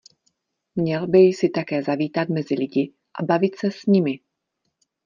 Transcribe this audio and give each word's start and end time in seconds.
Měl 0.75 1.07
by 1.07 1.17
jsi 1.19 1.49
také 1.49 1.83
zavítat 1.83 2.27
mezi 2.29 2.55
lidi 2.55 2.93
a 3.19 3.23
bavit 3.23 3.55
se 3.59 3.71
s 3.71 3.85
nimi. 3.85 4.19